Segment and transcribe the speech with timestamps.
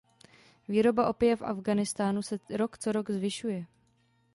[0.67, 3.65] Výroba opia v Afghánistánu se rok co rok zvyšuje.